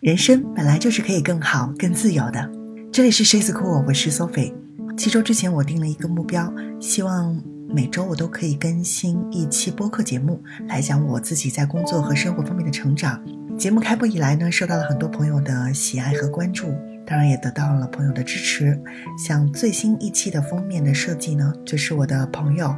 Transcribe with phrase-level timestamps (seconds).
[0.00, 2.48] 人生本来就是可以更好、更自由的。
[2.92, 4.54] 这里是 She's Cool，我是 Sophie。
[4.96, 13.20] 七周之前我定了一个目标，希望每周我都可以更新一期播客节目，来讲我自己在工作和生活方面的成长。
[13.58, 16.72] 节目开播以来呢，受到了很多朋友的喜爱和关注，
[17.04, 18.80] 当然也得到了朋友的支持。
[19.26, 22.72] 像最新一期的封面的设计呢，就是我的朋友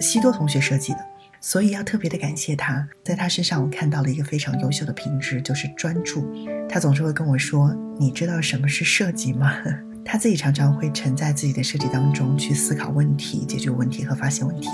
[0.00, 0.98] 西多同学设计的。
[1.46, 6.26] 所以要特别的感谢他，在他身上我看到了一个非常优秀的品质，就是专注。
[6.66, 7.70] 他总是会跟我说
[8.00, 9.52] ：“你知道什么是设计吗？”
[10.06, 14.70] 他自己常常会沉在自己的设计当中去思考问题、解决问题和发现问题。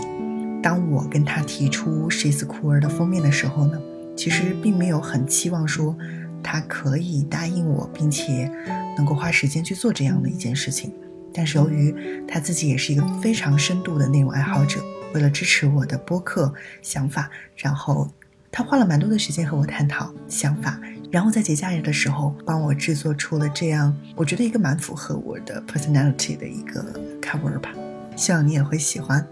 [0.62, 3.76] 当我跟他提出《She's Cool》的封面的时候呢，
[4.16, 5.98] 其实并没有很期望说
[6.40, 8.48] 他可以答应我，并且
[8.96, 10.92] 能够花时间去做这样的一件事情。
[11.34, 11.92] 但是由于
[12.28, 14.80] 他自己也是一个非常深度的内容爱好者。
[15.12, 18.10] 为了支持我的播客想法，然后
[18.52, 27.72] 他花了蛮多的时间和我探讨想法，然后在节假日的时候帮我制作出了这样，我觉得一个蛮符合我的 personality 的一个 cover 吧，
[28.16, 29.26] 希望你也会喜欢。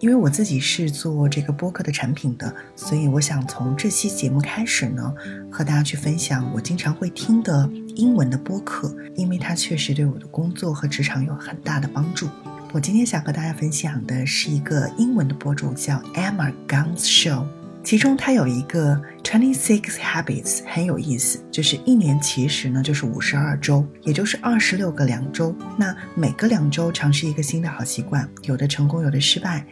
[0.00, 5.12] 因为我自己是做这个播客的产品的，所以我想从这期节目开始呢，
[5.50, 12.28] 和大家去分享我经常会听的英文的播客，因为它确实对我的工作和职场有很大的帮助。
[12.70, 17.46] 我今天想和大家分享的是一个英文的博主，叫 Emma Guns Show。
[17.82, 25.56] 其中他有一个 Twenty Six Habits 很有意思，就是一年其实呢就是五十二周，也就是二十六个两周。
[25.78, 29.64] 那每个两周尝试一个新的好习惯，有的成功，有的失败，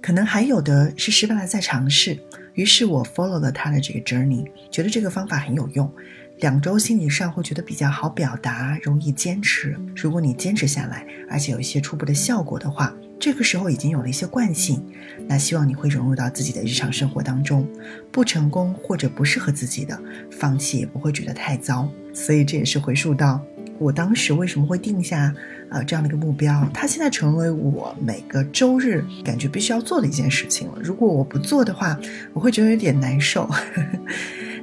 [0.00, 2.18] 可能还有的是失败了再尝试。
[2.54, 5.92] 于是我 follow 了他的这个 journey，觉得这个方法很有用。
[6.40, 9.76] 两周心理上会觉得比较好表达，容易坚持。
[9.94, 14.82] 如果你坚持下来，而且有一些初步的效果的话，这个时候已经有了一些惯性。
[15.28, 17.68] 那希望你会融入到自己的日常生活当中。
[18.10, 21.86] 不成功或者不适合自己的，放弃也不会觉得太糟。
[22.14, 23.38] 所以这也是回溯到
[23.78, 25.34] 我当时为什么会定下
[25.68, 26.66] 呃这样的一个目标。
[26.72, 30.78] 它现在成为我每个周日感觉必须要做的一件事情了。
[30.82, 32.00] 如果我不做的话，
[32.32, 33.46] 我会觉得有点难受。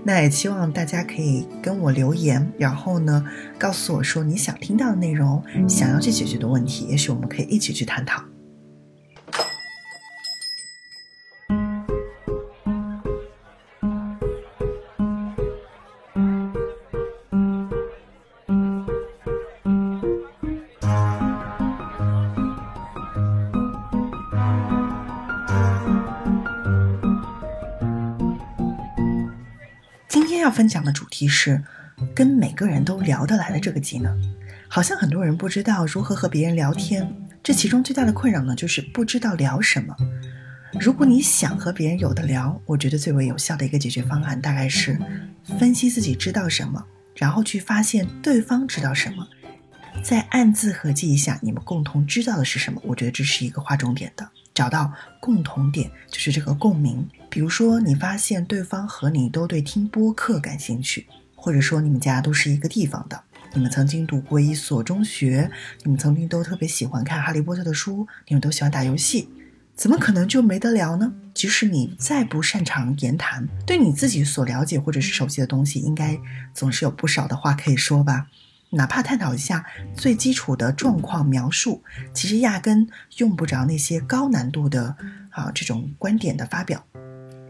[0.07, 3.25] 那也希望大家可以跟我留言，然后呢，
[3.59, 8.23] 告诉我说你想听到的内容，想要去解决的问题，也许我们可以一起去探讨。
[30.49, 31.63] 分享的主题是
[32.15, 34.19] 跟每个人都聊得来的这个技能。
[34.67, 37.09] 好像很多人不知道如何和别人聊天，
[37.41, 39.95] 这其中最大的困扰呢，就是不知道聊什么。
[40.79, 44.99] 如果你想和别人有的聊，我觉得最为有效的一个解决方案，大概是
[45.57, 46.83] 分析自己知道什么，
[47.15, 49.25] 然后去发现对方知道什么，
[50.03, 52.81] 再暗自合计一下你们共同知道的是什么。
[52.83, 54.29] 我觉得这是一个划重点的。
[54.53, 54.91] 找到
[55.21, 57.07] 共同点，就是这个共鸣。
[57.29, 61.05] 比如说，你发现对方和你都对听播客感兴趣，
[61.35, 63.21] 或者说你们家都是一个地方的，
[63.53, 65.51] 你们曾经读过一所中学，
[65.83, 69.29] 你们曾经都特别喜欢看《哈利波特》的书，你们都喜欢打游戏，
[69.75, 71.13] 怎么可能就没得聊呢？
[71.33, 76.17] 即使你再不擅长言谈，对你自己所了解或者是熟悉的东西，应该
[76.53, 78.27] 总是有不少的话可以说吧。
[78.71, 79.65] 哪怕探讨一下
[79.95, 81.83] 最基础的状况描述，
[82.13, 84.95] 其实压根用不着那些高难度的
[85.29, 86.83] 啊这种观点的发表，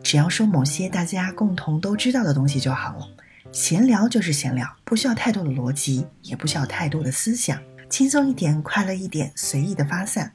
[0.08, 3.06] 只要说某些大家共同都知道的东西就好了。
[3.52, 10.32] 闲聊就是闲聊，不需要太多的逻辑，也不需要太多的思想，轻松一点，快乐一点，随意的发散。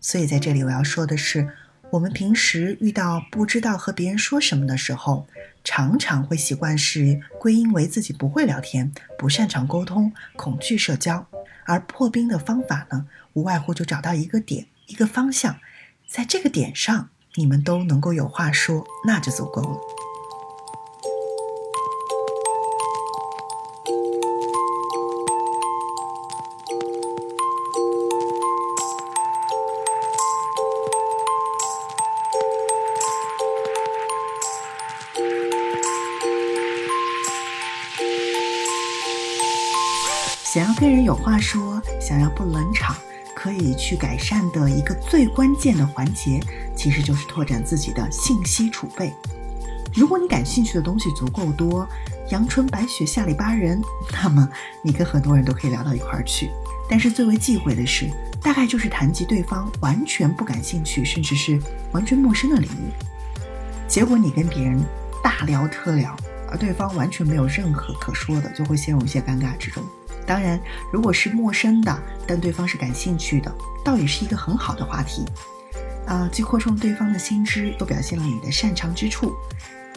[0.00, 1.46] 所以在这里我要说的是。
[1.90, 5.26] 我们平时遇到不知道和别人说什么的时候，
[5.62, 11.26] 常常会习惯是归因为自己不会聊天、不擅长沟通、恐惧社交。
[11.66, 15.58] 而破冰的方法呢，无外乎就找到一个点、一个方向，
[16.08, 19.78] 在这个点上你们都能够有话说，那就足够了。
[40.42, 42.96] 想要跟人有话说，想要不冷场，
[43.36, 46.40] 可以去改善的一个最关键的环节，
[46.74, 49.12] 其实就是拓展自己的信息储备。
[49.94, 51.86] 如果你感兴趣的东西足够多，
[52.30, 53.80] 阳春白雪下里巴人，
[54.10, 54.48] 那么
[54.82, 56.50] 你跟很多人都可以聊到一块儿去。
[56.88, 58.08] 但是最为忌讳的是，
[58.40, 61.60] 大概就是谈及对方完全不感兴趣，甚至是
[61.92, 62.90] 完全陌生的领域，
[63.86, 64.82] 结果你跟别人
[65.22, 66.16] 大聊特聊，
[66.50, 69.82] 而对方完全没有任何可说的，就会陷入一些尴尬之中。
[70.26, 70.60] 当然，
[70.92, 75.24] 如果是陌生的，但对方是感兴趣的，倒也是一个很好的话题。
[76.06, 79.32] 啊，既扩充对方的心知，又表现了你的擅长之处。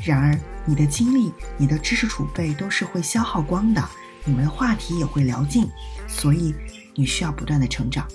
[0.03, 3.89] 然而，你的精力、你的知识储备都是会消耗光的，
[4.23, 5.67] 你们的话题也会聊尽，
[6.07, 6.55] 所以
[6.95, 8.07] 你需要不断的成长，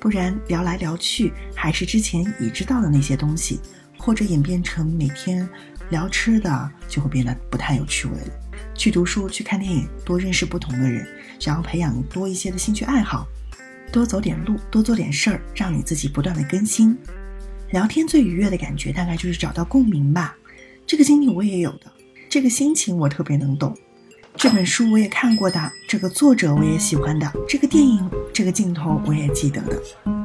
[0.00, 3.60] 不然聊来聊去还是之前已知道的那些东西，
[3.96, 5.48] 或者演变成每天
[5.90, 8.32] 聊吃的，就会变得不太有趣味了。
[8.74, 11.06] 去读书，去看电影，多认识不同的人，
[11.40, 13.26] 想要培养多一些的兴趣爱好，
[13.90, 16.96] 多走点路，多做点事儿，让你自己不断的更新。
[17.70, 20.36] 聊天最愉悦的感觉，大概就是找到共鸣吧。
[20.86, 21.90] 这个经历我也有的，
[22.28, 23.74] 这个心情我特别能懂。
[24.36, 30.19] 这本书我也看过的，这个作者我也喜欢的，这个电影这个镜头我也记得的。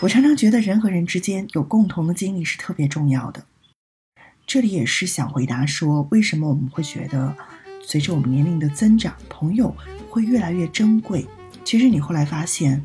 [0.00, 3.44] 我常常觉得人和人之间有共同的经历是特别重要的。
[4.46, 7.34] 这里也是想回答说，为什么我们会觉得，
[7.82, 9.74] 随着我们年龄的增长，朋友
[10.08, 11.26] 会越来越珍贵？
[11.64, 12.80] 其实你后来发现，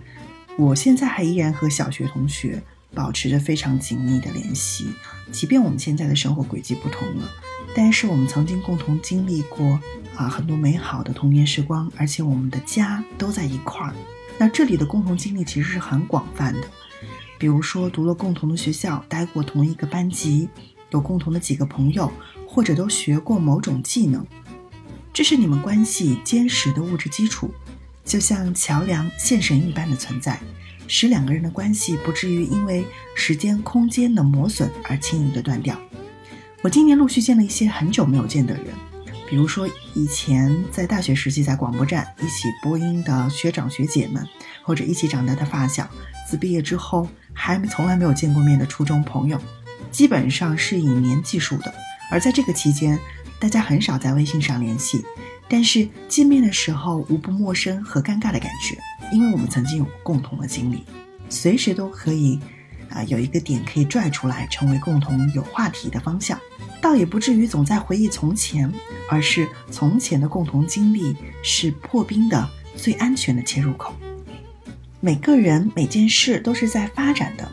[0.57, 2.59] 我现在还依然和小学同学
[2.95, 4.87] 保持着非常紧密的联系，
[5.31, 7.29] 即便我们现在的生活轨迹不同了，
[7.75, 9.79] 但是我们曾经共同经历过
[10.15, 13.93] 啊很多美好的童年时光，而且我们的家都在一块儿。
[14.37, 16.67] 那这里的共同经历其实是很广泛的，
[17.37, 20.49] 比如说读了共同的学校，待过同一个班级。
[20.91, 22.11] 有共同的几个朋友，
[22.47, 24.23] 或者都学过某种技能，
[25.11, 27.49] 这是你们关系坚实的物质基础，
[28.05, 30.39] 就像桥梁、线绳一般的存在，
[30.87, 35.75] 使两个人的关系不至于因为时间、空间的磨损而轻易的断掉。
[36.61, 38.65] 我今年陆续见了一些很久没有见的人，
[39.33, 44.23] 比如说以前在大学时期在广播站一起播音的学长学姐们，
[44.61, 45.89] 或者一起长大的发小，
[46.29, 49.41] 自毕业之后还从来没有见过面的初中朋友。
[49.89, 51.73] 基本上是以年计数的，
[52.11, 52.99] 而在这个期间，
[53.39, 55.03] 大家很少在微信上联系，
[55.49, 58.77] 但是见面的时候无不陌生和尴尬的感觉，
[59.11, 60.83] 因为我们曾经有共同的经历，
[61.27, 62.39] 随时都可以，
[62.89, 66.39] 啊，有一个点可以拽出来，成为共同有话题的方向，
[66.81, 68.71] 倒也不至于总在回忆从前，
[69.09, 73.93] 而是从前的共同经历是破冰的最安全的切入口。
[74.99, 77.49] 每个人每件事都是在发展的。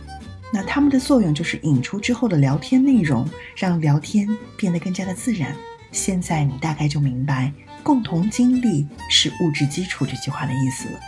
[0.52, 3.24] 那他们的作用就是引出之后的聊天内容，
[3.56, 5.54] 让聊天变得更加的自然。
[5.92, 7.52] 现在你大概就明白
[7.82, 10.98] “共同经历是物质基础”这句话的意思了。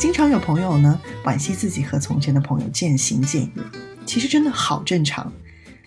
[0.00, 3.64] 经常有朋友呢惋惜自己和从前的朋友渐行渐远，
[4.06, 5.30] 其实真的好正常。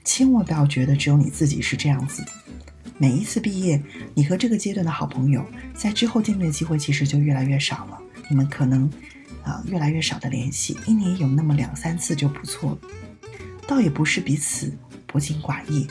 [0.06, 2.28] 千万不要觉得只有你自己是这样子的。
[3.00, 3.82] 每一次毕业，
[4.14, 5.44] 你和这个阶段的好朋友
[5.74, 8.00] 在之后见面的机会其实就越来越少了。
[8.30, 8.88] 你们可能。
[9.44, 12.78] 啊，越来越少的联系，一年有那么两三次就不错了。
[13.68, 14.72] 倒也不是彼此
[15.06, 15.86] 薄情寡义，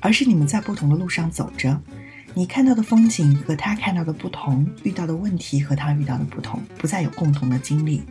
[0.00, 1.80] 而是你们在不同的路上走着，
[2.38, 8.02] 你看到的风景和他看到的不同，遇到的问题和他遇到的不同，不再有共同的经历。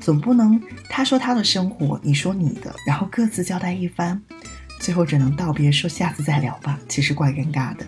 [0.00, 4.20] 总不能他说他的生活，你说你的，然后各自交代一番，
[4.80, 7.86] 最后只能道别说下次再聊吧，其实怪尴尬的。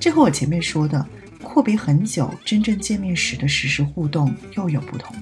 [0.00, 1.06] 这和我前面说的
[1.42, 5.14] 阔别很久，真正见面时的实时互动又有不同。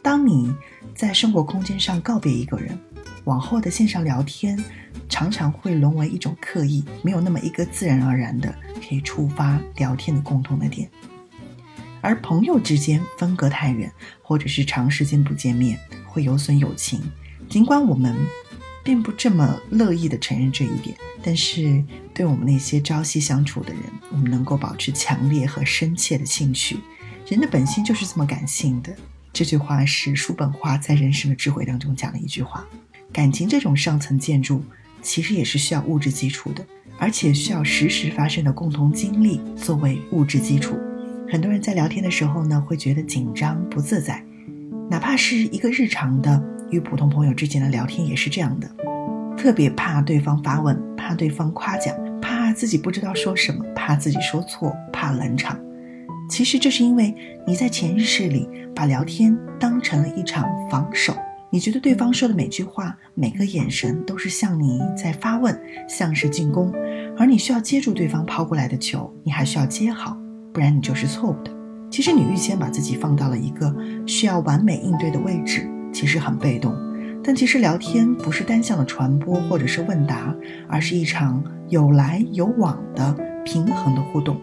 [0.00, 0.54] 当你
[0.94, 2.78] 在生活空间上告别一个人，
[3.24, 4.56] 往后的线上聊天
[5.08, 8.54] 常常会沦为一种刻意，没有那么一个自然而然的
[8.86, 10.90] 可以触发聊天的共同的点。
[12.00, 13.90] 而朋友之间分隔太远，
[14.22, 17.00] 或者是长时间不见面，会有损友情。
[17.48, 18.14] 尽管我们
[18.84, 21.82] 并不这么乐意的承认这一点，但是
[22.14, 23.82] 对我们那些朝夕相处的人，
[24.12, 26.78] 我们能够保持强烈和深切的兴趣。
[27.28, 28.94] 人的本性就是这么感性的。
[29.32, 32.64] 这句话是叔本华在《人生的智慧》当中讲的一句话。
[33.12, 34.62] 感情这种上层建筑，
[35.06, 36.66] 其实也是需要物质基础的，
[36.98, 40.76] 而且需要实时发生的共同经历作为物质基础。
[41.30, 44.22] 很多人在聊天的时候呢，会觉得紧张不自在，
[44.90, 48.68] 哪怕是一个日常的与普通朋友之间的聊天也是这样的，
[49.36, 55.58] 特别怕对方发问，怕对方夸奖，怕自己不知道说什么，怕自己说错，怕冷场。
[56.28, 57.14] 其实这是因为
[57.46, 61.16] 你在潜意识里把聊天当成了一场防守，
[61.56, 65.58] 你觉得对方说的每句话、每个眼神都是向你在发问，
[65.88, 66.70] 像是进攻，
[67.16, 70.14] 而你需要接住对方抛过来的球，你还需要接好，
[70.52, 71.50] 不然你就是错误的。
[71.90, 73.74] 其实你预先把自己放到了一个
[74.06, 76.74] 需要完美应对的位置，其实很被动。
[77.24, 80.36] 但其实聊天不是单向的传播或者是问答，
[80.68, 83.16] 而是一场有来有往的。
[83.46, 84.36] 平衡的互动。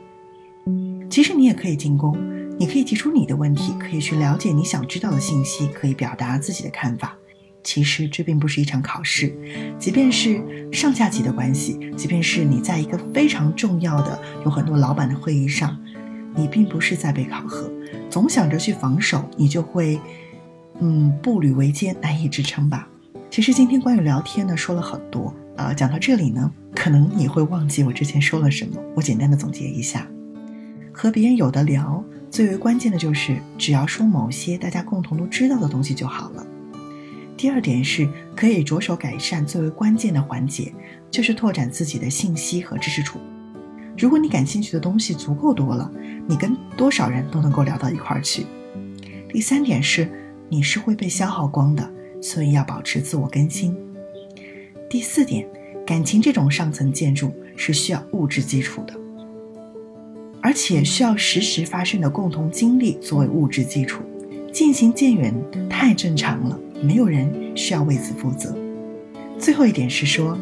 [1.11, 2.17] 其实你也可以进攻，
[2.59, 7.15] 你可以提出你的问题，可以去了解你想知道的信息，可以表达自己的看法。
[7.63, 9.33] 其实这并不是一场考试，
[9.79, 10.41] 即便是
[10.71, 15.77] 上下级的关系，即便是你在一个非常重要的、有很多老板的会议上，
[16.35, 17.71] 你并不是在被考核。
[18.09, 19.99] 总想着去防守，你就会，
[20.79, 22.87] 嗯，步履维艰，难以支撑吧。
[23.29, 28.79] 其实今天关于聊天呢，说了很多，呃，讲到这里呢，可能你会忘记我之前说了什么。
[28.93, 30.05] 我简单的总结一下，
[30.91, 36.43] 和别人有的聊，最为关键的就是只要说某些大家共同都知道的东西就好了。
[37.37, 40.73] 第二点是可以着手改善最为关键的环节，
[41.11, 43.19] 就是拓展自己的信息和知识储。
[43.95, 45.91] 如果你感兴趣的东西足够多了，
[46.27, 48.47] 你跟多少人都能够聊到一块儿去。
[49.29, 50.09] 第三点是
[50.49, 51.87] 你是会被消耗光的，
[52.19, 53.77] 所以要保持自我更新。
[54.89, 55.47] 第四点，
[55.85, 58.99] 感情这种上层建筑是需要物质基础的，
[60.43, 64.03] 而且需要实时发生的共同经历作为物质基础。
[64.51, 65.33] 渐行渐远
[65.67, 66.59] 太正常了。
[66.83, 68.53] 没有人需要为此负责。
[69.39, 70.37] 最后一点是说，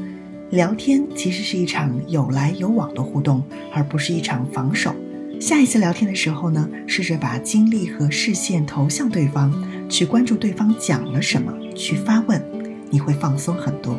[0.49, 4.95] 聊天其实是一场有来有往的互动，而不是一场防守。
[5.39, 9.53] 下一次聊天的时候呢，试着把精力和视线投向对方，
[9.87, 12.43] 去关注对方讲了什么，去发问，
[12.89, 13.95] 你会放松很多。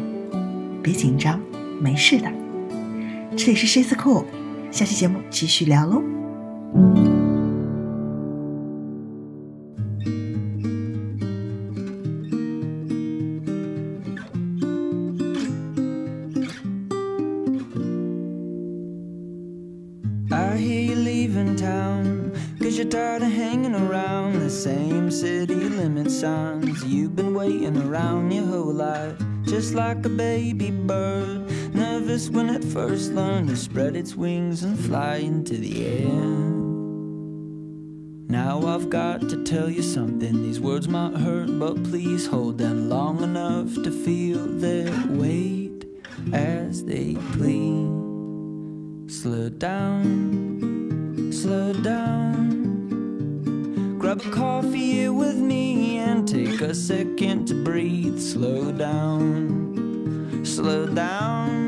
[0.82, 1.40] 别紧张，
[1.80, 2.28] 没事的。
[3.36, 4.24] 这里是 She's Cool，
[4.72, 7.11] 下期节目继续聊喽。
[33.62, 36.08] Spread its wings and fly into the air.
[38.28, 40.42] Now I've got to tell you something.
[40.42, 45.84] These words might hurt, but please hold them long enough to feel their weight
[46.32, 47.88] as they plead.
[49.08, 52.58] Slow down, slow down.
[53.98, 58.18] Grab a coffee here with me and take a second to breathe.
[58.18, 61.61] Slow down, slow down.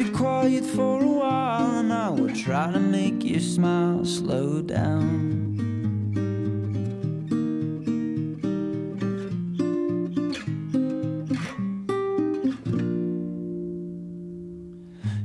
[0.00, 4.02] Be quiet for a while and I will try to make you smile.
[4.06, 5.58] Slow down.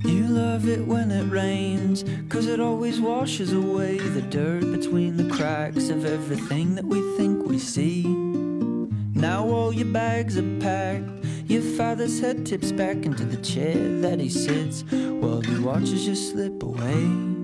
[0.04, 5.34] You love it when it rains, cause it always washes away the dirt between the
[5.34, 8.04] cracks of everything that we think we see.
[9.14, 11.10] Now all your bags are packed,
[11.48, 16.16] your father's head tips back into the chair that he sits while he watches you
[16.16, 17.36] slip away.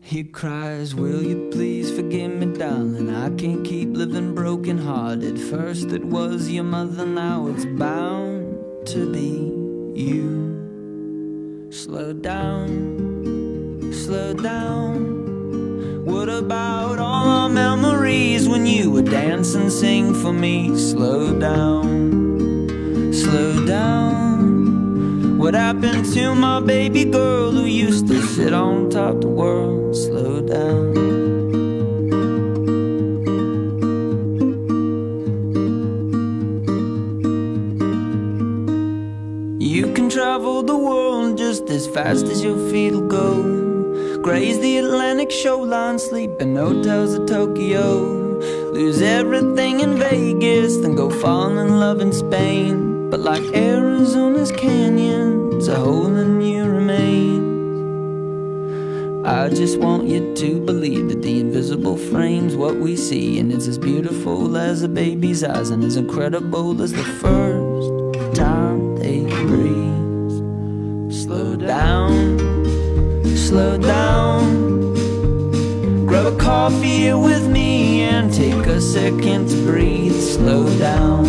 [0.00, 3.14] He cries, Will you please forgive me, darling?
[3.14, 5.38] I can't keep living broken hearted.
[5.38, 11.68] First it was your mother, now it's bound to be you.
[11.70, 16.06] Slow down, slow down.
[16.06, 18.47] What about all our memories
[19.28, 20.74] dance and sing for me?
[20.78, 21.92] Slow down,
[23.12, 25.36] slow down.
[25.36, 29.94] What happened to my baby girl who used to sit on top of the world?
[29.94, 30.94] Slow down.
[39.60, 44.22] You can travel the world just as fast as your feet'll go.
[44.22, 48.27] Graze the Atlantic shoreline, sleep in hotels of Tokyo.
[48.72, 53.10] Lose everything in Vegas, then go fall in love in Spain.
[53.10, 57.58] But like Arizona's canyons, a hole in you remains.
[59.26, 63.66] I just want you to believe that the invisible frame's what we see, and it's
[63.66, 69.88] as beautiful as a baby's eyes, and as incredible as the first time they breathe
[71.10, 72.38] Slow down,
[73.36, 74.77] slow down.
[76.08, 80.18] Grab a coffee with me and take a second to breathe.
[80.18, 81.26] Slow down,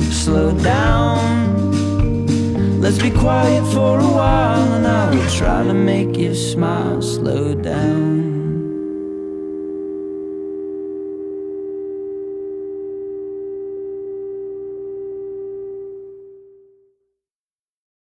[0.00, 1.20] slow down.
[2.80, 7.00] Let's be quiet for a while and I will try to make you smile.
[7.00, 8.29] Slow down.